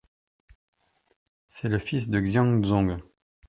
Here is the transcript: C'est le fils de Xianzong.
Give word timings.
C'est 1.47 1.69
le 1.69 1.77
fils 1.77 2.09
de 2.09 2.19
Xianzong. 2.19 3.03